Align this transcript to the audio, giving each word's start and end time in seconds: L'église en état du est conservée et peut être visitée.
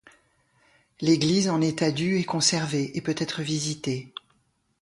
L'église 0.99 1.47
en 1.47 1.61
état 1.61 1.91
du 1.91 2.17
est 2.17 2.23
conservée 2.23 2.97
et 2.97 3.01
peut 3.01 3.13
être 3.19 3.43
visitée. 3.43 4.11